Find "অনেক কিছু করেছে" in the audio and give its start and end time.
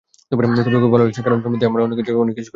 1.87-2.49